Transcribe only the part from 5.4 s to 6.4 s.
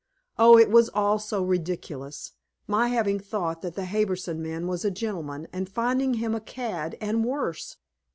and finding him